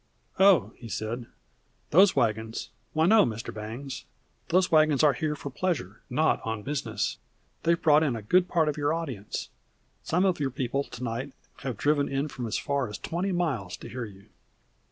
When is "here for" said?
5.13-5.51